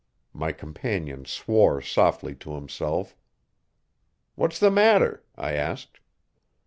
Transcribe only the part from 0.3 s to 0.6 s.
My